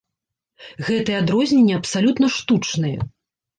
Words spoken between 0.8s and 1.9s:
Гэтыя адрозненні